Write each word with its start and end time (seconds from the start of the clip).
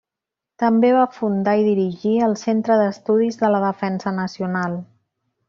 També 0.61 0.87
va 0.95 1.03
fundar 1.17 1.53
i 1.59 1.65
dirigir 1.67 2.13
el 2.29 2.33
Centre 2.45 2.79
d'Estudis 2.81 3.39
de 3.43 3.53
la 3.57 3.61
Defensa 3.67 4.17
Nacional. 4.23 4.81